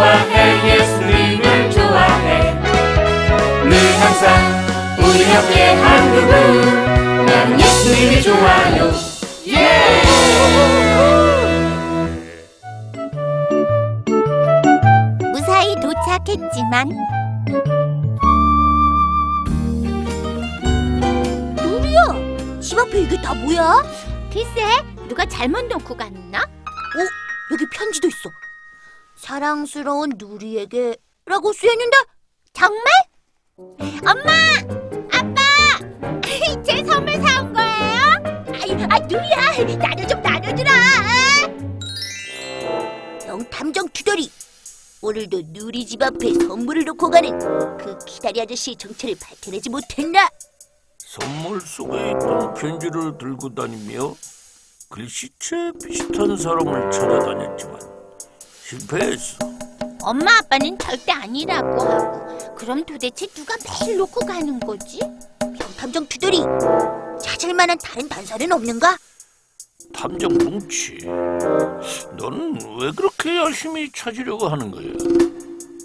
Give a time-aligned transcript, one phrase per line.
[0.00, 2.54] 좋아해 예수님을 좋아해
[3.64, 4.34] 늘 항상
[4.98, 8.90] 우리 옆에 한 그분 난 예수님이 좋아요
[9.48, 10.02] 예!
[15.32, 16.88] 무사히 도착했지만
[21.56, 23.82] 누리야 집 앞에 이게 다 뭐야?
[24.32, 26.38] 글쎄 누가 잘못 놓고 갔나?
[26.38, 27.52] 어?
[27.52, 28.30] 여기 편지도 있어
[29.30, 31.96] 사랑스러운 누리에게 라고 쓰여있는데
[32.52, 32.84] 정말?
[34.00, 34.32] 엄마!
[35.12, 35.40] 아빠!
[36.66, 38.00] 제 선물 사온 거예요?
[38.52, 40.72] 아이, 아 누리야 나도 좀 나눠주라
[43.24, 44.28] 명탐정 투덜이
[45.00, 47.38] 오늘도 누리 집 앞에 선물을 놓고 가는
[47.78, 50.28] 그 기다리 아저씨의 정체를 밝혀내지 못했나?
[50.98, 54.12] 선물 속에 있던 편지를 들고 다니며
[54.88, 57.99] 글씨체 비슷한 사람을 찾아다녔지만
[58.70, 59.38] 실패했어.
[60.02, 65.00] 엄마 아빠는 절대 아니라고 하고 그럼 도대체 누가 매일 놓고 가는 거지?
[65.40, 66.38] 명탐정 투덜이
[67.20, 68.96] 찾을 만한 다른 단서는 없는가?
[69.92, 70.98] 탐정 뭉치,
[72.16, 74.84] 너는 왜 그렇게 열심히 찾으려고 하는 거야?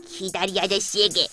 [0.08, 1.28] 기다리 아저씨에게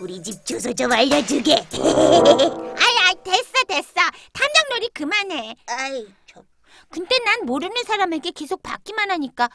[0.00, 1.54] 우리 집 주소 좀 알려주게.
[1.72, 3.92] 아야 됐어 됐어
[4.32, 5.56] 탐정 놀이 그만해.
[5.66, 6.42] 아이 저.
[6.90, 9.48] 근데 난 모르는 사람에게 계속 받기만 하니까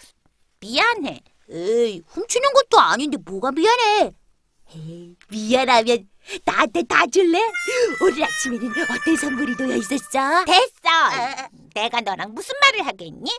[0.60, 1.22] 미안해.
[1.50, 4.12] 에이 훔치는 것도 아닌데 뭐가 미안해?
[4.76, 6.10] 에이, 미안하면
[6.46, 7.38] 나한테 다 줄래?
[8.02, 10.46] 오늘 아침에는 어떤 선물이 놓여 있었어?
[10.46, 11.50] 됐어.
[11.76, 13.30] 내가 너랑 무슨 말을 하겠니?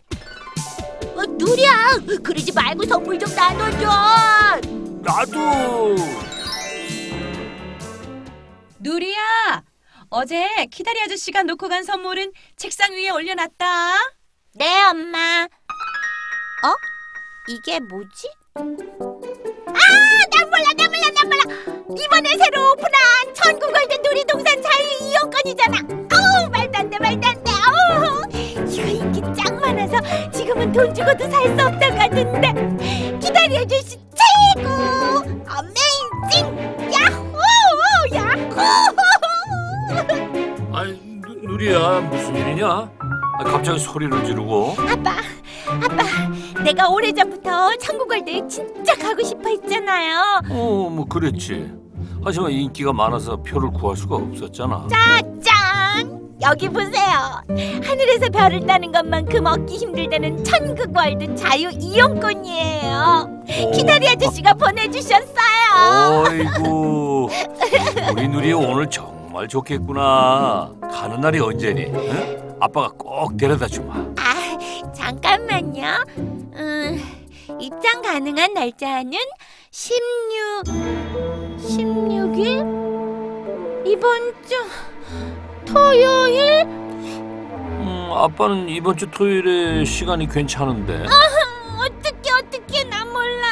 [1.17, 4.61] 어, 누리야, 그러지 말고 선물 좀 나눠줘.
[5.03, 5.97] 나도
[8.81, 9.63] 누리야,
[10.11, 13.97] 어제 키다리 아저씨가 놓고 간 선물은 책상 위에 올려놨다.
[14.57, 15.45] 네, 엄마.
[16.65, 16.75] 어?
[17.49, 18.29] 이게 뭐지?
[18.57, 21.43] 아, 나 몰라, 나 몰라, 나 몰라.
[22.03, 25.79] 이번에 새로 오픈한 천국월드 놀이동산 자유 이용권이잖아.
[25.83, 27.51] 어우, 말도 안 돼, 말도 안 돼.
[27.53, 28.23] 어우,
[28.69, 29.97] 이거 인기 짱 많아서
[30.31, 31.65] 지금은 돈 주고도 살수
[34.55, 34.69] 최고!
[35.49, 36.47] 어메이징!
[36.93, 37.41] 야호!
[38.15, 38.55] 야호!
[40.73, 42.67] 아니 누, 누리야 무슨 일이냐?
[42.67, 45.17] 아, 갑자기 소리를 지르고 아빠,
[45.67, 46.05] 아빠,
[46.75, 50.41] 내가 오래전부터 천국월드에 진짜 가고 싶어 했잖아요.
[50.51, 51.73] 어 뭐 그랬지.
[52.25, 54.89] 하지만 인기가 많아서 표를 구할 수가 없었잖아.
[54.91, 56.21] 짜잔!
[56.43, 57.41] 여기 보세요.
[57.83, 62.93] 하늘에서 별을 따는 것만큼 얻기 힘들다는 천국월드 자유 이용권이에요.
[62.93, 66.25] 어, 기다리 아저씨가 보내주셨어요.
[66.29, 67.29] 어이구
[68.13, 70.73] 우리 누리 오늘 정말 좋겠구나.
[70.93, 71.85] 가는 날이 언제니?
[71.87, 72.57] 응?
[72.61, 73.95] 아빠가 꼭 데려다 주마.
[73.95, 76.05] 아, 잠깐만요.
[77.65, 79.13] 음, 입장 가능한 날짜는
[79.71, 80.65] 16,
[81.57, 83.87] 16일?
[83.87, 84.55] 이번 주
[85.65, 86.63] 토요일?
[86.67, 91.07] 음, 아빠는 이번 주 토요일에 시간이 괜찮은데.
[91.79, 93.47] 어떻게 어떻게 나 몰라.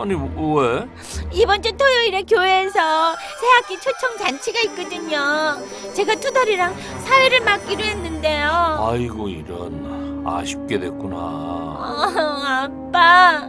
[0.00, 0.86] 아니 왜?
[1.32, 5.56] 이번 주 토요일에 교회에서 새학기 초청 잔치가 있거든요.
[5.94, 6.76] 제가 투덜이랑
[7.06, 8.86] 사회를 맡기로 했는데요.
[8.90, 11.16] 아이고 이런 아쉽게 됐구나.
[11.16, 12.02] 어,
[12.44, 13.48] 아빠,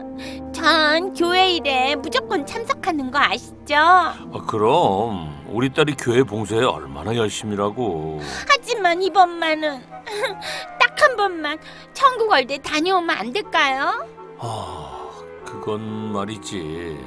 [0.53, 3.75] 전 교회 일에 무조건 참석하는 거 아시죠?
[3.75, 8.19] 아, 그럼 우리 딸이 교회 봉사에 얼마나 열심이라고.
[8.49, 9.81] 하지만 이번만은
[10.79, 11.57] 딱 한 번만
[11.93, 14.05] 천국 월대 다녀오면 안 될까요?
[14.37, 15.09] 아,
[15.45, 16.99] 그건 말이지.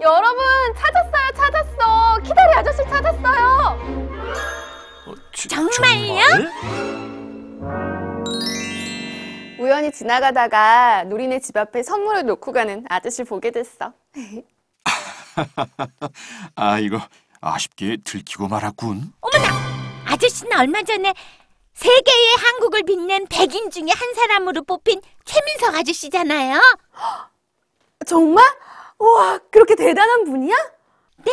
[0.00, 0.38] 여러분
[0.74, 3.78] 찾았어요 찾았어 키다리 아저씨 찾았어요
[5.06, 5.70] 어, 지- 정말요?
[5.76, 7.11] 정말?
[9.62, 13.92] 우연히 지나가다가 노리네 집 앞에 선물을 놓고 가는 아저씨 보게 됐어
[16.56, 16.98] 아 이거
[17.40, 19.12] 아쉽게 들키고 말았군.
[20.04, 21.14] 아저씨는 얼마 전에
[21.74, 26.60] 세계의 한국을 빛낸 백인 중에 한 사람으로 뽑힌 최민석 아저씨잖아요.
[28.06, 28.44] 정말?
[28.98, 30.54] 우와 그렇게 대단한 분이야?
[31.24, 31.30] 네,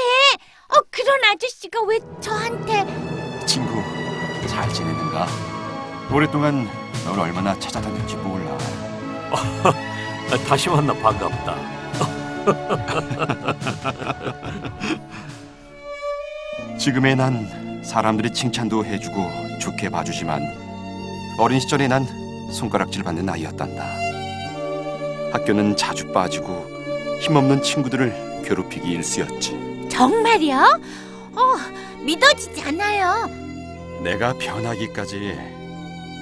[0.69, 2.85] 어 그런 아저씨가 왜 저한테
[3.45, 3.73] 친구
[4.47, 5.27] 잘 지내는가?
[6.13, 6.67] 오랫동안
[7.09, 8.55] 널 얼마나 찾아다녔지 몰라.
[9.31, 11.55] 아, 다시 만나 반갑다.
[16.77, 20.39] 지금의 난 사람들의 칭찬도 해주고 좋게 봐주지만
[21.39, 22.05] 어린 시절에 난
[22.51, 23.83] 손가락질 받는 아이였단다.
[25.33, 26.67] 학교는 자주 빠지고
[27.21, 29.87] 힘없는 친구들을 괴롭히기 일쑤였지.
[29.89, 30.79] 정말요?
[31.35, 31.55] 어
[32.03, 33.27] 믿어지지 않아요.
[34.03, 35.37] 내가 변하기까지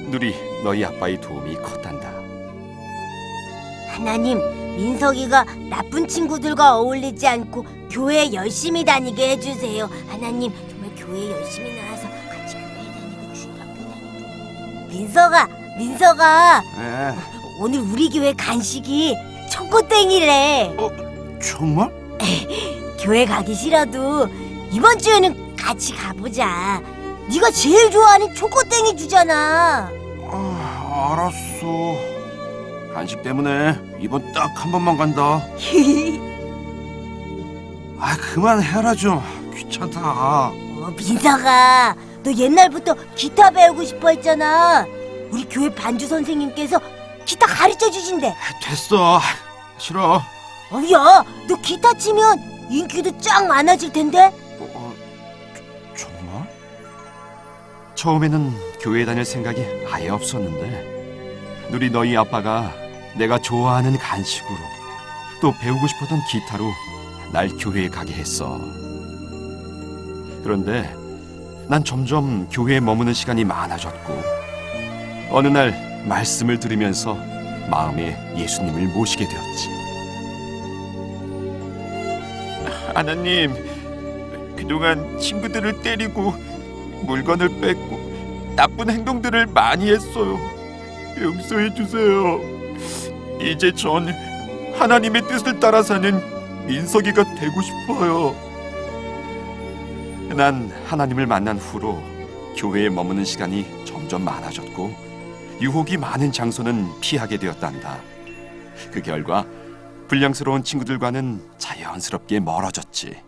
[0.09, 2.11] 누리 너희 아빠의 도움이 컸단다.
[3.89, 4.39] 하나님,
[4.75, 9.89] 민석이가 나쁜 친구들과 어울리지 않고 교회에 열심히 다니게 해주세요.
[10.07, 14.87] 하나님, 정말 교회에 열심히 나와서 같이 교회에 다니고 주일 학교 다니고.
[14.89, 17.15] 민석아, 민석아, 에,
[17.59, 19.15] 오늘 우리 교회 간식이
[19.49, 20.75] 초코땡이래.
[21.41, 21.91] 정말?
[22.99, 24.27] 교회 가기 싫어도
[24.71, 26.81] 이번 주에는 같이 가보자.
[27.29, 29.89] 네가 제일 좋아하는 초코땡이 주잖아.
[30.97, 31.95] 아, 알았어.
[32.93, 35.41] 간식 때문에 이번 딱 한 번만 간다.
[37.99, 39.21] 아, 그만 해라 좀.
[39.55, 40.49] 귀찮다.
[40.49, 44.85] 어, 민석아, 너 옛날부터 기타 배우고 싶어 했잖아.
[45.31, 46.79] 우리 교회 반주 선생님께서
[47.25, 48.35] 기타 가르쳐 주신대.
[48.63, 49.19] 됐어.
[49.77, 50.15] 싫어.
[50.71, 54.31] 어, 야, 너 기타 치면 인기도 짱 많아질 텐데.
[54.59, 54.93] 어, 어,
[55.95, 56.47] 정말?
[57.95, 58.53] 처음에는
[58.87, 59.61] 교회 다닐 생각이
[59.91, 62.73] 아예 없었는데 누리 너희 아빠가
[63.17, 64.55] 내가 좋아하는 간식으로
[65.41, 66.71] 또 배우고 싶었던 기타로
[67.33, 68.57] 날 교회에 가게 했어.
[70.41, 70.89] 그런데
[71.67, 74.23] 난 점점 교회에 머무는 시간이 많아졌고
[75.31, 77.15] 어느 날 말씀을 들으면서
[77.69, 79.69] 마음에 예수님을 모시게 되었지.
[82.95, 83.53] 하나님,
[84.55, 86.33] 그동안 친구들을 때리고
[87.05, 88.06] 물건을 뺏고
[88.57, 90.39] 나쁜 행동들을 많이 했어요.
[91.21, 92.39] 용서해 주세요.
[93.39, 94.07] 이제 전
[94.73, 96.19] 하나님의 뜻을 따라 사는
[96.65, 98.35] 민석이가 되고 싶어요.
[100.35, 102.01] 난 하나님을 만난 후로
[102.57, 104.91] 교회에 머무는 시간이 점점 많아졌고
[105.61, 107.99] 유혹이 많은 장소는 피하게 되었단다.
[108.91, 109.45] 그 결과
[110.07, 113.21] 불량스러운 친구들과는 자연스럽게 멀어졌지.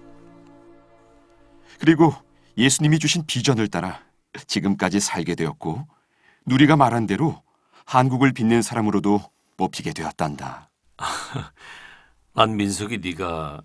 [1.80, 2.16] 그리고
[2.58, 4.09] 예수님이 주신 비전을 따라
[4.48, 5.88] 지금까지 살게 되었고
[6.46, 7.42] 누리가 말한 대로
[7.86, 9.22] 한국을 빛낸 사람으로도
[9.58, 10.70] 뽑히게 되었단다.
[12.34, 13.62] 난 민석이 네가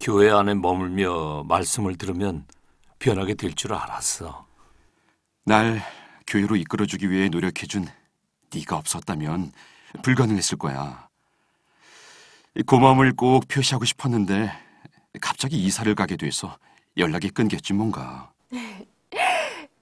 [0.00, 2.46] 교회 안에 머물며 말씀을 들으면
[2.98, 4.46] 변하게 될 줄 알았어.
[5.44, 5.82] 날
[6.26, 7.86] 교회로 이끌어주기 위해 노력해준
[8.54, 9.52] 네가 없었다면
[10.02, 11.08] 불가능했을 거야.
[12.66, 14.50] 고마움을 꼭 표시하고 싶었는데
[15.20, 16.58] 갑자기 이사를 가게 돼서
[16.96, 18.32] 연락이 끊겼지 뭔가.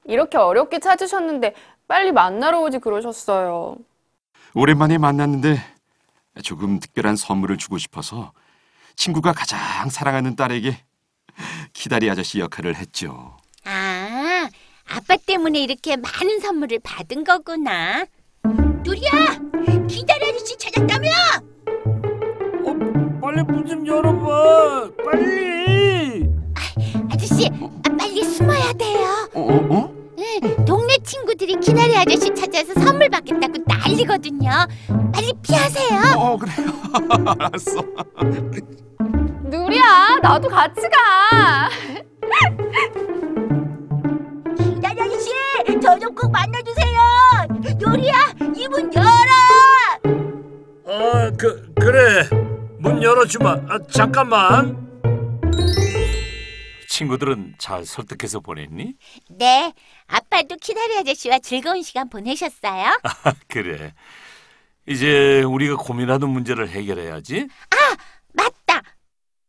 [0.06, 1.54] 이렇게 어렵게 찾으셨는데
[1.88, 3.76] 빨리 만나러 오지 그러셨어요.
[4.54, 5.58] 오랜만에 만났는데
[6.42, 8.32] 조금 특별한 선물을 주고 싶어서
[8.96, 10.76] 친구가 가장 사랑하는 딸에게
[11.72, 13.36] 기다리 아저씨 역할을 했죠.
[13.64, 14.48] 아,
[14.88, 18.06] 아빠 때문에 이렇게 많은 선물을 받은 거구나.
[18.84, 19.10] 누리야,
[19.88, 20.95] 기다려 아저씨 찾았다
[37.26, 37.82] 알았어.
[39.44, 41.68] 누리야, 나도 같이 가.
[44.56, 45.30] 기다려 아저씨,
[45.80, 46.98] 저 좀 꼭 만나주세요.
[47.80, 48.14] 요리야,
[48.56, 49.32] 이 문 열어.
[50.88, 52.28] 아, 그 그래.
[52.78, 53.50] 문 열어주마.
[53.68, 54.84] 아, 잠깐만.
[56.88, 58.94] 친구들은 잘 설득해서 보냈니?
[59.30, 59.72] 네,
[60.06, 62.98] 아빠도 기다려 아저씨와 즐거운 시간 보내셨어요?
[63.02, 63.92] 아, 그래.
[64.88, 67.48] 이제 우리가 고민하는 문제를 해결해야지.
[68.32, 68.82] 맞다.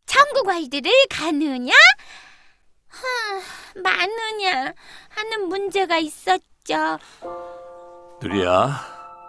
[0.06, 1.74] 천국 아이들을 가느냐?
[2.88, 4.74] 하, 마느냐
[5.10, 6.98] 하는 문제가 있었죠.
[8.22, 8.79] 누리야,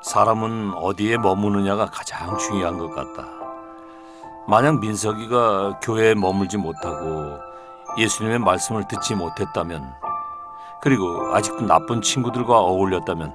[0.03, 3.29] 사람은 어디에 머무느냐가 가장 중요한 것 같다.
[4.47, 7.39] 만약 민석이가 교회에 머물지 못하고
[7.99, 9.93] 예수님의 말씀을 듣지 못했다면,
[10.81, 13.35] 그리고 아직도 나쁜 친구들과 어울렸다면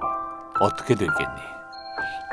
[0.58, 1.40] 어떻게 됐겠니?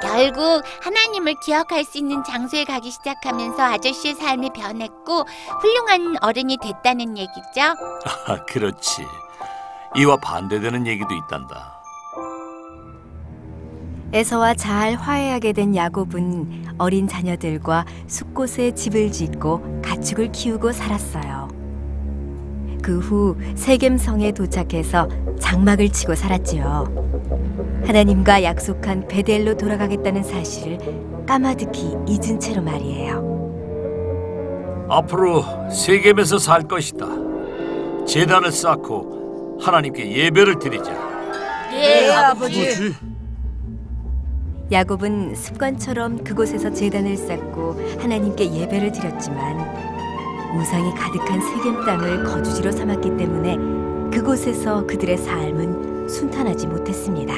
[0.02, 5.26] 결국 하나님을 기억할 수 있는 장소에 가기 시작하면서 아저씨의 삶이 변했고
[5.62, 7.62] 훌륭한 어른이 됐다는 얘기죠.
[8.28, 9.06] 아, 그렇지.
[9.96, 11.82] 이와 반대되는 얘기도 있단다.
[14.14, 21.41] 에서와 잘 화해하게 된 야곱은 어린 자녀들과 숲곳에 집을 짓고 가축을 키우고 살았어요.
[22.82, 25.08] 그 후 세겜성에 도착해서
[25.40, 27.82] 장막을 치고 살았지요.
[27.86, 30.78] 하나님과 약속한 베델로 돌아가겠다는 사실을
[31.28, 33.32] 까마득히 잊은 채로 말이에요.
[34.90, 37.08] 앞으로 세겜에서 살 것이다.
[38.06, 40.92] 재단을 쌓고 하나님께 예배를 드리자.
[41.72, 42.94] 네, 뭐지?
[44.72, 50.00] 야곱은 습관처럼 그곳에서 제단을 쌓고 하나님께 예배를 드렸지만
[50.54, 53.56] 우상이 가득한 세겜 땅을 거주지로 삼았기 때문에
[54.12, 57.34] 그곳에서 그들의 삶은 순탄하지 못했습니다.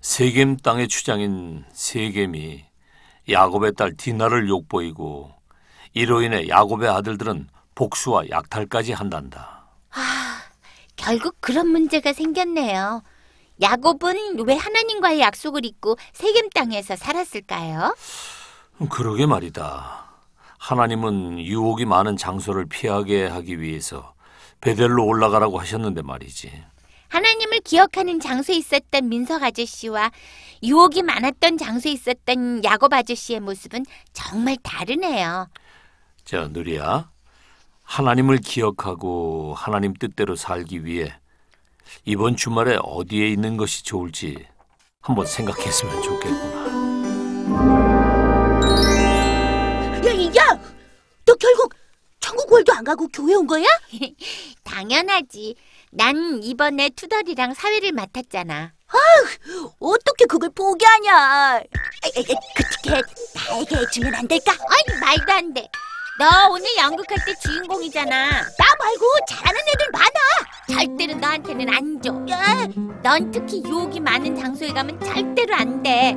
[0.00, 2.64] 세겜 땅의 주장인 세겜이
[3.30, 5.30] 야곱의 딸 디나를 욕보이고
[5.94, 9.68] 이로 인해 야곱의 아들들은 복수와 약탈까지 한단다.
[10.96, 13.02] 결국 그런 문제가 생겼네요.
[13.60, 17.94] 야곱은 왜 하나님과의 약속을 잊고 세겜 땅에서 살았을까요?
[18.90, 20.03] 그러게 말이다.
[20.64, 24.14] 하나님은 유혹이 많은 장소를 피하게 하기 위해서
[24.62, 26.50] 베델로 올라가라고 하셨는데 말이지.
[27.08, 30.10] 하나님을 기억하는 장소에 있었던 민석 아저씨와
[30.62, 35.48] 유혹이 많았던 장소에 있었던 야곱 아저씨의 모습은 정말 다르네요.
[36.24, 37.10] 자, 누리야.
[37.82, 41.12] 하나님을 기억하고 하나님 뜻대로 살기 위해
[42.06, 44.46] 이번 주말에 어디에 있는 것이 좋을지
[45.02, 46.63] 한번 생각했으면 좋겠구나.
[52.54, 53.64] 월도 안 가고 교회 온 거야?
[54.64, 55.56] 당연하지.
[55.90, 58.72] 난 이번에 투덜이랑 사회를 맡았잖아.
[59.80, 61.62] 어떻게 그걸 포기하냐?
[62.82, 63.02] 그렇게
[63.34, 64.52] 나에게 해주면 안 될까?
[64.52, 65.68] 아니 말도 안 돼.
[66.18, 68.30] 너 오늘 연극할 때 주인공이잖아.
[68.30, 70.14] 나 말고 잘하는 애들 많아.
[70.70, 72.12] 절대로 너한테는 안 줘.
[73.02, 76.12] 넌 특히 유혹이 많은 장소에 가면 절대로 안 돼.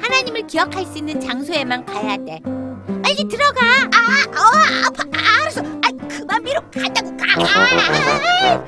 [0.00, 2.40] 하나님을 기억할 수 있는 장소에만 가야 돼.
[2.86, 3.60] 빨리 들어가.
[3.92, 4.40] 아, 어,
[4.86, 5.02] 아파.
[5.42, 5.60] 알았어.
[5.60, 7.24] 아, 그만 미로 가자고 가.
[7.38, 8.62] 아,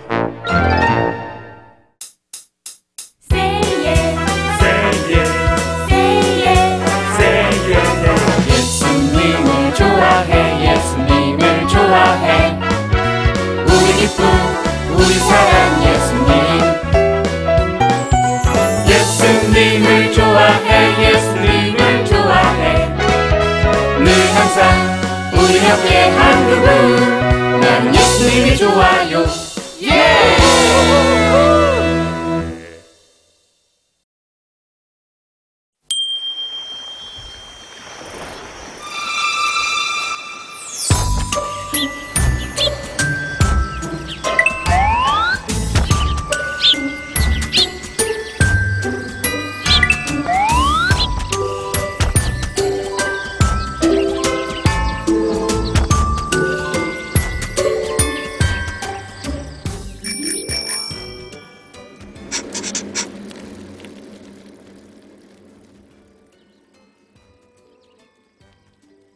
[8.48, 10.72] 예수님을 좋아해.
[10.72, 12.58] 예수님을 좋아해.
[13.66, 14.25] 우리 기쁨
[14.94, 15.82] 우리 사랑.
[15.84, 16.28] 예수님.
[18.88, 20.68] 예수님을 좋아해.
[21.00, 21.17] 예수님을
[28.61, 29.48] 항